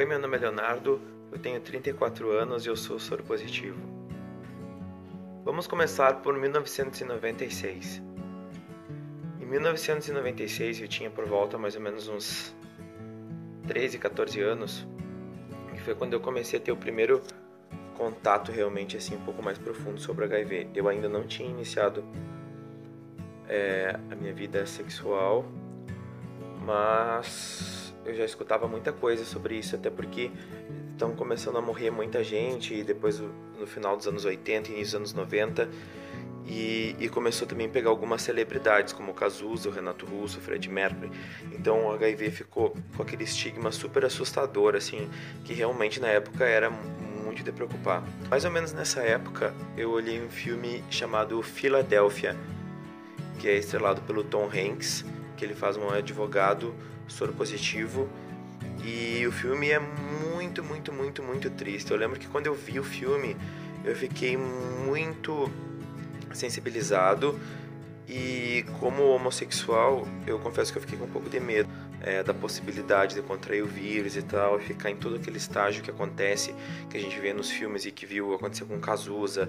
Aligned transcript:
Oi, 0.00 0.06
meu 0.06 0.18
nome 0.18 0.34
é 0.38 0.40
Leonardo, 0.40 0.98
eu 1.30 1.38
tenho 1.38 1.60
34 1.60 2.30
anos 2.30 2.64
e 2.64 2.70
eu 2.70 2.74
sou 2.74 2.98
soro 2.98 3.22
positivo. 3.22 3.78
Vamos 5.44 5.66
começar 5.66 6.22
por 6.22 6.34
1996. 6.38 8.00
Em 9.38 9.44
1996 9.44 10.80
eu 10.80 10.88
tinha 10.88 11.10
por 11.10 11.26
volta 11.26 11.58
mais 11.58 11.76
ou 11.76 11.82
menos 11.82 12.08
uns 12.08 12.56
13, 13.66 13.98
14 13.98 14.40
anos, 14.40 14.88
que 15.74 15.82
foi 15.82 15.94
quando 15.94 16.14
eu 16.14 16.20
comecei 16.20 16.58
a 16.58 16.62
ter 16.62 16.72
o 16.72 16.78
primeiro 16.78 17.20
contato 17.94 18.50
realmente 18.50 18.96
assim 18.96 19.16
um 19.16 19.22
pouco 19.26 19.42
mais 19.42 19.58
profundo 19.58 20.00
sobre 20.00 20.24
HIV. 20.24 20.70
Eu 20.74 20.88
ainda 20.88 21.10
não 21.10 21.26
tinha 21.26 21.50
iniciado 21.50 22.02
é, 23.46 24.00
a 24.10 24.14
minha 24.14 24.32
vida 24.32 24.64
sexual, 24.64 25.44
mas 26.64 27.79
eu 28.04 28.14
já 28.14 28.24
escutava 28.24 28.66
muita 28.66 28.92
coisa 28.92 29.24
sobre 29.24 29.56
isso, 29.58 29.76
até 29.76 29.90
porque 29.90 30.30
estão 30.90 31.14
começando 31.14 31.56
a 31.56 31.62
morrer 31.62 31.90
muita 31.90 32.22
gente 32.22 32.74
e 32.74 32.84
depois 32.84 33.20
no 33.58 33.66
final 33.66 33.96
dos 33.96 34.06
anos 34.06 34.24
80 34.24 34.70
início 34.70 34.98
dos 34.98 35.12
anos 35.12 35.12
90 35.14 35.68
e, 36.46 36.96
e, 36.98 37.08
começou 37.08 37.46
também 37.46 37.66
a 37.66 37.70
pegar 37.70 37.90
algumas 37.90 38.22
celebridades 38.22 38.92
como 38.92 39.14
Cazuza, 39.14 39.68
o 39.68 39.72
Renato 39.72 40.04
Russo, 40.04 40.38
o 40.38 40.40
Fred 40.40 40.68
Mercury. 40.68 41.10
Então 41.52 41.86
o 41.86 41.92
HIV 41.92 42.30
ficou 42.30 42.74
com 42.96 43.02
aquele 43.02 43.22
estigma 43.22 43.70
super 43.70 44.04
assustador 44.04 44.74
assim, 44.74 45.08
que 45.44 45.52
realmente 45.52 46.00
na 46.00 46.08
época 46.08 46.44
era 46.44 46.68
muito 46.68 47.44
de 47.44 47.52
preocupar. 47.52 48.02
Mais 48.28 48.44
ou 48.44 48.50
menos 48.50 48.72
nessa 48.72 49.00
época 49.00 49.54
eu 49.76 49.90
olhei 49.90 50.20
um 50.20 50.28
filme 50.28 50.82
chamado 50.90 51.40
Philadelphia, 51.40 52.36
que 53.38 53.48
é 53.48 53.56
estrelado 53.56 54.00
pelo 54.02 54.24
Tom 54.24 54.46
Hanks, 54.46 55.04
que 55.36 55.44
ele 55.44 55.54
faz 55.54 55.76
um 55.76 55.88
advogado 55.88 56.74
soro 57.10 57.32
positivo. 57.32 58.08
E 58.84 59.26
o 59.26 59.32
filme 59.32 59.70
é 59.70 59.78
muito, 59.78 60.62
muito, 60.62 60.92
muito, 60.92 61.22
muito 61.22 61.50
triste. 61.50 61.90
Eu 61.90 61.96
lembro 61.96 62.18
que 62.18 62.26
quando 62.26 62.46
eu 62.46 62.54
vi 62.54 62.78
o 62.78 62.84
filme, 62.84 63.36
eu 63.84 63.94
fiquei 63.94 64.36
muito 64.36 65.50
sensibilizado. 66.32 67.38
E 68.08 68.64
como 68.80 69.04
homossexual, 69.04 70.06
eu 70.26 70.38
confesso 70.40 70.72
que 70.72 70.78
eu 70.78 70.82
fiquei 70.82 70.98
com 70.98 71.04
um 71.04 71.10
pouco 71.10 71.30
de 71.30 71.38
medo 71.38 71.68
é, 72.02 72.22
da 72.22 72.34
possibilidade 72.34 73.14
de 73.14 73.22
contrair 73.22 73.62
o 73.62 73.66
vírus 73.66 74.16
e 74.16 74.22
tal, 74.22 74.58
e 74.58 74.62
ficar 74.62 74.90
em 74.90 74.96
todo 74.96 75.16
aquele 75.16 75.36
estágio 75.36 75.82
que 75.82 75.90
acontece, 75.90 76.54
que 76.88 76.96
a 76.96 77.00
gente 77.00 77.18
vê 77.20 77.32
nos 77.32 77.50
filmes 77.50 77.84
e 77.84 77.90
que 77.90 78.06
viu 78.06 78.34
acontecer 78.34 78.64
com 78.64 78.80
Cazuza, 78.80 79.48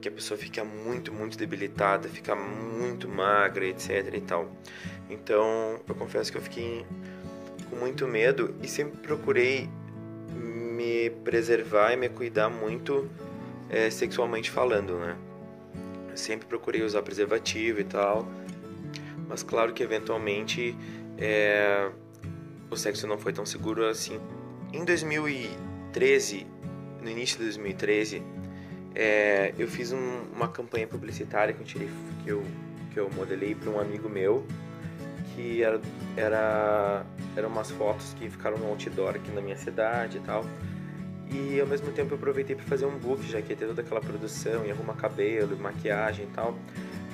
que 0.00 0.08
a 0.08 0.10
pessoa 0.10 0.38
fica 0.38 0.64
muito, 0.64 1.12
muito 1.12 1.36
debilitada, 1.36 2.08
fica 2.08 2.34
muito 2.34 3.08
magra, 3.08 3.66
etc 3.66 4.14
e 4.14 4.20
tal. 4.20 4.50
Então, 5.08 5.80
eu 5.88 5.94
confesso 5.94 6.30
que 6.30 6.38
eu 6.38 6.42
fiquei 6.42 6.84
com 7.70 7.76
muito 7.76 8.06
medo 8.06 8.54
e 8.62 8.68
sempre 8.68 8.98
procurei 8.98 9.68
me 10.32 11.10
preservar 11.24 11.92
e 11.92 11.96
me 11.96 12.08
cuidar 12.08 12.48
muito 12.48 13.08
é, 13.70 13.90
sexualmente 13.90 14.50
falando, 14.50 14.98
né? 14.98 15.16
Eu 16.10 16.16
sempre 16.16 16.46
procurei 16.46 16.82
usar 16.82 17.02
preservativo 17.02 17.80
e 17.80 17.84
tal, 17.84 18.28
mas 19.28 19.42
claro 19.42 19.72
que 19.72 19.82
eventualmente 19.82 20.76
é, 21.18 21.90
o 22.70 22.76
sexo 22.76 23.06
não 23.06 23.18
foi 23.18 23.32
tão 23.32 23.46
seguro 23.46 23.86
assim. 23.86 24.20
Em 24.72 24.84
2013, 24.84 26.46
no 27.02 27.10
início 27.10 27.38
de 27.38 27.44
2013, 27.44 28.22
é, 28.96 29.52
eu 29.58 29.68
fiz 29.68 29.92
um, 29.92 30.22
uma 30.34 30.48
campanha 30.48 30.86
publicitária 30.86 31.52
que 31.52 31.60
eu 31.60 31.66
tirei, 31.66 31.90
que 32.24 32.30
eu, 32.30 32.42
que 32.92 32.98
eu 32.98 33.10
modelei 33.14 33.54
para 33.54 33.70
um 33.70 33.78
amigo 33.78 34.08
meu 34.08 34.44
que 35.36 35.62
era, 35.62 35.78
era 36.16 37.04
eram 37.36 37.50
umas 37.50 37.70
fotos 37.70 38.14
que 38.18 38.28
ficaram 38.30 38.56
no 38.56 38.66
outdoor 38.68 39.16
aqui 39.16 39.30
na 39.30 39.42
minha 39.42 39.56
cidade 39.56 40.16
e 40.16 40.20
tal. 40.20 40.46
E 41.30 41.60
ao 41.60 41.66
mesmo 41.66 41.92
tempo 41.92 42.14
eu 42.14 42.16
aproveitei 42.16 42.56
para 42.56 42.64
fazer 42.64 42.86
um 42.86 42.96
book, 42.98 43.22
já 43.28 43.42
que 43.42 43.50
ia 43.50 43.56
ter 43.56 43.66
toda 43.66 43.82
aquela 43.82 44.00
produção, 44.00 44.64
e 44.64 44.70
arrumar 44.70 44.94
cabelo, 44.94 45.58
maquiagem 45.58 46.24
e 46.24 46.28
tal, 46.28 46.56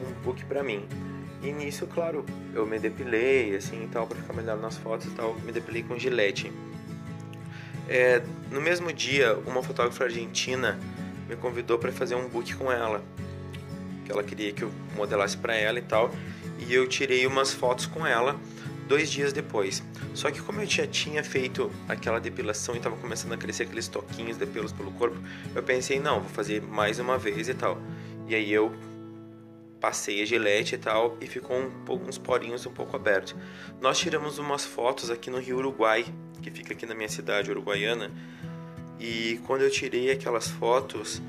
um 0.00 0.22
book 0.22 0.42
para 0.46 0.62
mim. 0.62 0.86
E 1.42 1.52
nisso, 1.52 1.86
claro, 1.86 2.24
eu 2.54 2.66
me 2.66 2.78
depilei 2.78 3.54
assim 3.54 3.84
e 3.84 3.88
tal 3.88 4.06
para 4.06 4.16
ficar 4.16 4.32
melhor 4.32 4.56
nas 4.56 4.78
fotos 4.78 5.06
e 5.08 5.10
tal, 5.10 5.34
me 5.40 5.52
depilei 5.52 5.82
com 5.82 5.98
gilete. 5.98 6.50
É, 7.88 8.22
no 8.50 8.60
mesmo 8.60 8.92
dia, 8.92 9.36
uma 9.46 9.62
fotógrafa 9.62 10.04
argentina 10.04 10.78
me 11.28 11.36
convidou 11.36 11.78
para 11.78 11.92
fazer 11.92 12.14
um 12.14 12.28
book 12.28 12.54
com 12.54 12.70
ela, 12.70 13.02
que 14.04 14.12
ela 14.12 14.22
queria 14.22 14.52
que 14.52 14.62
eu 14.62 14.70
modelasse 14.94 15.36
para 15.36 15.54
ela 15.54 15.78
e 15.78 15.82
tal 15.82 16.10
e 16.58 16.72
eu 16.72 16.86
tirei 16.86 17.26
umas 17.26 17.52
fotos 17.52 17.86
com 17.86 18.06
ela 18.06 18.38
dois 18.88 19.10
dias 19.10 19.32
depois. 19.32 19.82
Só 20.14 20.30
que 20.30 20.40
como 20.40 20.60
eu 20.60 20.66
já 20.66 20.86
tinha 20.86 21.22
feito 21.22 21.70
aquela 21.88 22.20
depilação 22.20 22.74
e 22.74 22.78
estava 22.78 22.96
começando 22.96 23.32
a 23.32 23.36
crescer 23.36 23.64
aqueles 23.64 23.88
toquinhos 23.88 24.36
de 24.36 24.46
pelos 24.46 24.72
pelo 24.72 24.92
corpo, 24.92 25.16
eu 25.54 25.62
pensei, 25.62 25.98
não, 25.98 26.20
vou 26.20 26.30
fazer 26.30 26.62
mais 26.62 26.98
uma 26.98 27.18
vez 27.18 27.48
e 27.48 27.54
tal. 27.54 27.78
E 28.28 28.34
aí 28.34 28.52
eu 28.52 28.72
passei 29.80 30.22
a 30.22 30.24
gilete 30.24 30.76
e 30.76 30.78
tal 30.78 31.16
e 31.20 31.26
ficou 31.26 31.56
um 31.56 32.08
uns 32.08 32.18
porinhos 32.18 32.64
um 32.64 32.72
pouco 32.72 32.96
abertos. 32.96 33.34
Nós 33.80 33.98
tiramos 33.98 34.38
umas 34.38 34.64
fotos 34.64 35.10
aqui 35.10 35.30
no 35.30 35.38
Rio 35.38 35.58
Uruguai, 35.58 36.04
que 36.42 36.50
fica 36.50 36.72
aqui 36.72 36.86
na 36.86 36.94
minha 36.94 37.08
cidade 37.08 37.50
uruguaiana, 37.50 38.10
e 38.98 39.40
quando 39.46 39.62
eu 39.62 39.70
tirei 39.70 40.10
aquelas 40.10 40.48
fotos, 40.48 41.22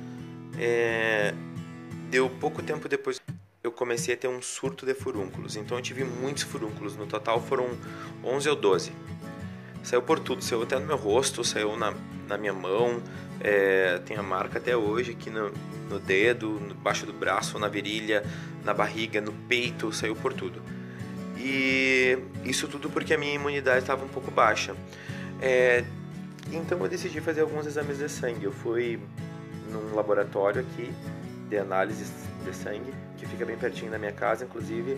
é... 0.57 1.33
deu 2.09 2.29
pouco 2.29 2.61
tempo 2.63 2.87
depois 2.87 3.21
eu 3.67 3.71
comecei 3.71 4.13
a 4.13 4.17
ter 4.17 4.27
um 4.27 4.41
surto 4.41 4.85
de 4.85 4.93
furúnculos. 4.93 5.55
Então 5.55 5.77
eu 5.77 5.83
tive 5.83 6.03
muitos 6.03 6.43
furúnculos. 6.43 6.95
No 6.95 7.05
total 7.05 7.41
foram 7.41 7.69
11 8.23 8.49
ou 8.49 8.55
12. 8.55 8.91
Saiu 9.83 10.01
por 10.01 10.19
tudo. 10.19 10.43
Saiu 10.43 10.63
até 10.63 10.79
no 10.79 10.85
meu 10.85 10.95
rosto, 10.95 11.43
saiu 11.43 11.75
na, 11.75 11.93
na 12.27 12.37
minha 12.37 12.53
mão. 12.53 13.01
É, 13.41 13.99
tem 14.05 14.17
a 14.17 14.23
marca 14.23 14.57
até 14.57 14.75
hoje 14.75 15.11
aqui 15.11 15.29
no, 15.29 15.51
no 15.89 15.99
dedo, 15.99 16.59
baixo 16.81 17.05
do 17.05 17.13
braço, 17.13 17.59
na 17.59 17.67
virilha, 17.67 18.23
na 18.63 18.73
barriga, 18.73 19.19
no 19.19 19.33
peito. 19.33 19.91
Saiu 19.91 20.15
por 20.15 20.33
tudo. 20.33 20.61
E 21.37 22.17
isso 22.45 22.67
tudo 22.67 22.89
porque 22.89 23.13
a 23.13 23.17
minha 23.17 23.33
imunidade 23.33 23.79
estava 23.79 24.03
um 24.03 24.09
pouco 24.09 24.31
baixa. 24.31 24.75
É, 25.41 25.83
então 26.55 26.79
eu 26.79 26.87
decidi 26.87 27.19
fazer 27.19 27.41
alguns 27.41 27.65
exames 27.65 27.97
de 27.97 28.09
sangue. 28.09 28.45
Eu 28.45 28.51
fui 28.51 28.99
num 29.71 29.95
laboratório 29.95 30.61
aqui 30.61 30.91
de 31.49 31.57
análises 31.57 32.11
de 32.43 32.55
sangue 32.55 32.93
que 33.17 33.25
fica 33.25 33.45
bem 33.45 33.57
pertinho 33.57 33.91
da 33.91 33.97
minha 33.97 34.11
casa, 34.11 34.45
inclusive. 34.45 34.97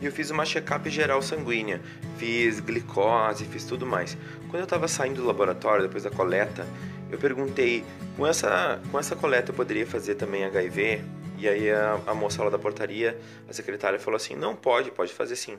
E 0.00 0.06
eu 0.06 0.12
fiz 0.12 0.30
uma 0.30 0.44
check-up 0.44 0.88
geral 0.88 1.20
sanguínea, 1.20 1.80
fiz 2.18 2.60
glicose, 2.60 3.44
fiz 3.44 3.64
tudo 3.64 3.84
mais. 3.84 4.16
Quando 4.48 4.60
eu 4.60 4.64
estava 4.64 4.86
saindo 4.86 5.22
do 5.22 5.26
laboratório, 5.26 5.82
depois 5.82 6.04
da 6.04 6.10
coleta, 6.10 6.64
eu 7.10 7.18
perguntei, 7.18 7.84
com 8.16 8.26
essa, 8.26 8.80
com 8.92 8.98
essa 8.98 9.16
coleta 9.16 9.50
eu 9.50 9.54
poderia 9.54 9.86
fazer 9.86 10.14
também 10.14 10.44
HIV? 10.44 11.02
E 11.36 11.48
aí 11.48 11.70
a, 11.70 12.00
a 12.06 12.14
moça 12.14 12.42
lá 12.44 12.50
da 12.50 12.58
portaria, 12.58 13.18
a 13.48 13.52
secretária, 13.52 13.98
falou 13.98 14.16
assim, 14.16 14.36
não, 14.36 14.54
pode, 14.54 14.90
pode 14.92 15.12
fazer 15.12 15.34
sim. 15.34 15.58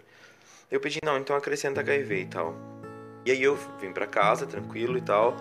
Eu 0.72 0.80
pedi, 0.80 1.00
não, 1.04 1.18
então 1.18 1.36
acrescenta 1.36 1.82
HIV 1.82 2.22
e 2.22 2.26
tal. 2.26 2.56
E 3.26 3.32
aí 3.32 3.44
eu 3.44 3.58
vim 3.80 3.92
para 3.92 4.08
casa, 4.08 4.46
tranquilo 4.46 4.98
e 4.98 5.02
tal. 5.02 5.36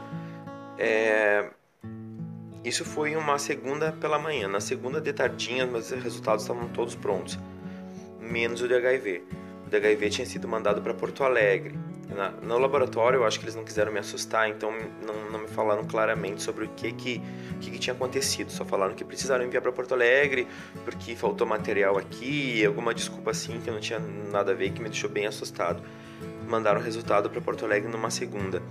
É, 0.78 1.50
isso 2.65 2.84
foi 2.84 3.16
uma 3.16 3.39
segunda 3.39 3.93
pela 3.93 4.19
manhã. 4.19 4.49
Na 4.49 4.61
segunda 4.61 5.00
de 5.00 5.12
tardinha, 5.12 5.66
meus 5.66 5.91
resultados 5.91 6.43
estavam 6.43 6.69
todos 6.69 6.94
prontos, 6.94 7.39
menos 8.21 8.61
o 8.61 8.69
de 8.69 8.75
HIV. 8.75 9.22
O 9.66 9.71
de 9.71 9.77
HIV 9.77 10.11
tinha 10.11 10.27
sido 10.27 10.49
mandado 10.49 10.83
para 10.83 10.93
Porto 10.93 11.25
Alegre. 11.25 11.78
Na, 12.15 12.31
no 12.31 12.59
laboratório, 12.59 13.19
eu 13.19 13.27
acho 13.27 13.39
que 13.39 13.44
eles 13.44 13.55
não 13.55 13.65
quiseram 13.65 13.93
me 13.93 13.99
assustar, 13.99 14.49
então 14.49 14.72
não, 15.06 15.31
não 15.31 15.41
me 15.41 15.49
falaram 15.49 15.87
claramente 15.87 16.43
sobre 16.43 16.65
o 16.65 16.69
que 16.69 16.91
que, 16.93 17.22
que 17.60 17.71
que 17.71 17.78
tinha 17.78 17.95
acontecido. 17.95 18.50
Só 18.50 18.65
falaram 18.65 18.95
que 18.95 19.05
precisaram 19.05 19.45
enviar 19.45 19.62
para 19.62 19.72
Porto 19.72 19.93
Alegre 19.93 20.47
porque 20.84 21.15
faltou 21.15 21.47
material 21.47 21.99
aqui, 21.99 22.65
alguma 22.65 22.95
desculpa 22.95 23.30
assim 23.30 23.60
que 23.60 23.71
não 23.71 23.78
tinha 23.78 23.98
nada 23.98 24.53
a 24.53 24.54
ver, 24.54 24.72
que 24.72 24.83
me 24.83 24.89
deixou 24.89 25.10
bem 25.10 25.27
assustado. 25.27 25.83
Mandaram 26.48 26.80
o 26.80 26.83
resultado 26.83 27.28
para 27.28 27.41
Porto 27.41 27.65
Alegre 27.65 27.91
numa 27.91 28.10
segunda. 28.10 28.62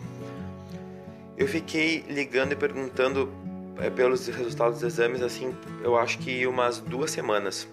Eu 1.37 1.47
fiquei 1.47 2.03
ligando 2.09 2.53
e 2.53 2.55
perguntando 2.55 3.31
é, 3.79 3.89
pelos 3.89 4.25
resultados 4.27 4.79
dos 4.79 4.93
exames, 4.93 5.21
assim, 5.21 5.55
eu 5.83 5.95
acho 5.95 6.17
que 6.17 6.47
umas 6.47 6.79
duas 6.79 7.11
semanas. 7.11 7.67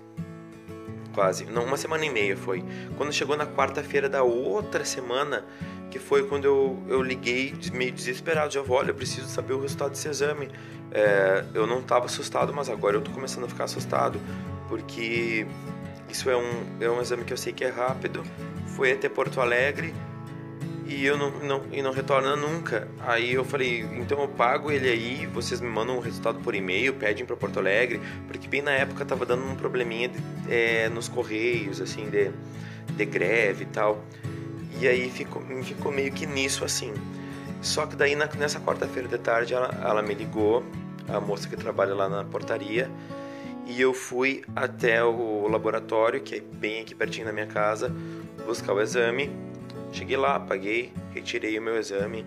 Quase. 1.14 1.46
Não, 1.46 1.64
uma 1.64 1.76
semana 1.76 2.04
e 2.04 2.10
meia 2.10 2.36
foi. 2.36 2.62
Quando 2.96 3.12
chegou 3.12 3.36
na 3.36 3.46
quarta-feira 3.46 4.08
da 4.08 4.22
outra 4.22 4.84
semana, 4.84 5.44
que 5.90 5.98
foi 5.98 6.26
quando 6.26 6.44
eu, 6.44 6.82
eu 6.88 7.00
liguei 7.00 7.54
meio 7.72 7.92
desesperado. 7.92 8.52
Já 8.52 8.60
vou, 8.60 8.76
olha, 8.76 8.90
eu 8.90 8.94
preciso 8.94 9.28
saber 9.28 9.54
o 9.54 9.60
resultado 9.60 9.92
desse 9.92 10.08
exame. 10.08 10.50
É, 10.90 11.44
eu 11.54 11.66
não 11.66 11.78
estava 11.78 12.06
assustado, 12.06 12.52
mas 12.52 12.68
agora 12.68 12.96
eu 12.96 12.98
estou 12.98 13.14
começando 13.14 13.44
a 13.44 13.48
ficar 13.48 13.64
assustado, 13.64 14.20
porque 14.68 15.46
isso 16.08 16.28
é 16.28 16.36
um, 16.36 16.66
é 16.80 16.90
um 16.90 17.00
exame 17.00 17.24
que 17.24 17.32
eu 17.32 17.36
sei 17.36 17.52
que 17.52 17.64
é 17.64 17.70
rápido. 17.70 18.24
Foi 18.74 18.92
até 18.92 19.08
Porto 19.08 19.40
Alegre, 19.40 19.94
e 20.86 21.04
eu 21.04 21.16
não, 21.16 21.30
não, 21.30 21.62
e 21.72 21.80
não 21.80 21.92
retorna 21.92 22.36
nunca. 22.36 22.88
Aí 23.00 23.32
eu 23.32 23.44
falei, 23.44 23.80
então 23.80 24.20
eu 24.20 24.28
pago 24.28 24.70
ele 24.70 24.88
aí, 24.88 25.26
vocês 25.26 25.60
me 25.60 25.68
mandam 25.68 25.96
o 25.96 26.00
resultado 26.00 26.40
por 26.40 26.54
e-mail, 26.54 26.94
pedem 26.94 27.24
para 27.24 27.36
Porto 27.36 27.58
Alegre, 27.58 28.00
porque 28.28 28.46
bem 28.46 28.62
na 28.62 28.72
época 28.72 29.04
tava 29.04 29.24
dando 29.24 29.44
um 29.44 29.54
probleminha 29.54 30.08
de, 30.08 30.18
é, 30.48 30.88
nos 30.88 31.08
correios, 31.08 31.80
assim, 31.80 32.08
de, 32.10 32.30
de 32.96 33.04
greve 33.04 33.64
e 33.64 33.66
tal. 33.66 34.04
E 34.80 34.86
aí 34.86 35.10
ficou, 35.10 35.42
ficou 35.62 35.90
meio 35.90 36.12
que 36.12 36.26
nisso 36.26 36.64
assim. 36.64 36.92
Só 37.62 37.86
que 37.86 37.96
daí 37.96 38.14
nessa 38.14 38.60
quarta-feira 38.60 39.08
de 39.08 39.18
tarde 39.18 39.54
ela, 39.54 39.70
ela 39.82 40.02
me 40.02 40.12
ligou, 40.12 40.62
a 41.08 41.18
moça 41.18 41.48
que 41.48 41.56
trabalha 41.56 41.94
lá 41.94 42.08
na 42.08 42.24
portaria, 42.24 42.90
e 43.66 43.80
eu 43.80 43.94
fui 43.94 44.44
até 44.54 45.02
o 45.02 45.48
laboratório, 45.48 46.20
que 46.20 46.36
é 46.36 46.40
bem 46.40 46.82
aqui 46.82 46.94
pertinho 46.94 47.26
da 47.26 47.32
minha 47.32 47.46
casa, 47.46 47.92
buscar 48.46 48.74
o 48.74 48.80
exame. 48.80 49.30
Cheguei 49.92 50.16
lá, 50.16 50.38
paguei, 50.38 50.92
retirei 51.14 51.58
o 51.58 51.62
meu 51.62 51.78
exame. 51.78 52.26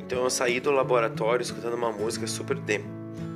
Então 0.00 0.24
eu 0.24 0.30
saí 0.30 0.58
do 0.58 0.70
laboratório 0.70 1.42
escutando 1.42 1.74
uma 1.74 1.92
música 1.92 2.26
super 2.26 2.56
de 2.56 2.80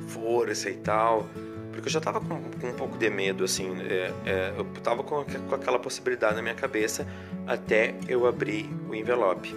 força 0.08 0.68
e 0.68 0.76
tal, 0.76 1.26
porque 1.72 1.88
eu 1.88 1.92
já 1.92 2.00
tava 2.00 2.20
com, 2.20 2.40
com 2.60 2.68
um 2.68 2.74
pouco 2.74 2.98
de 2.98 3.08
medo, 3.08 3.44
assim, 3.44 3.76
é, 3.82 4.12
é, 4.24 4.54
eu 4.56 4.64
tava 4.82 5.02
com, 5.02 5.24
com 5.24 5.54
aquela 5.54 5.78
possibilidade 5.78 6.34
na 6.34 6.42
minha 6.42 6.54
cabeça 6.54 7.06
até 7.46 7.94
eu 8.08 8.26
abrir 8.26 8.68
o 8.88 8.94
envelope. 8.94 9.54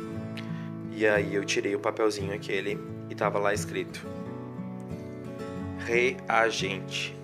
E 0.91 1.07
aí 1.07 1.35
eu 1.35 1.45
tirei 1.45 1.75
o 1.75 1.79
papelzinho 1.79 2.33
aquele 2.33 2.79
e 3.09 3.15
tava 3.15 3.39
lá 3.39 3.53
escrito: 3.53 4.05
Reagente 5.79 7.18